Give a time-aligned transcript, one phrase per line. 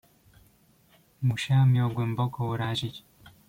[1.21, 3.03] "Musiałem ją głęboko urazić."